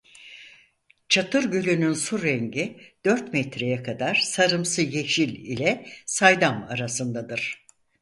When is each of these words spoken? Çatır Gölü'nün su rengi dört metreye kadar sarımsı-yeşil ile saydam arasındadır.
Çatır 1.09 1.43
Gölü'nün 1.51 1.93
su 1.93 2.23
rengi 2.23 2.77
dört 3.05 3.33
metreye 3.33 3.83
kadar 3.83 4.15
sarımsı-yeşil 4.15 5.35
ile 5.35 5.85
saydam 6.05 6.67
arasındadır. 6.69 7.65